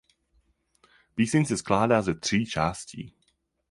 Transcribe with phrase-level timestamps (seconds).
[1.15, 3.13] Píseň se skládá ze tří částí.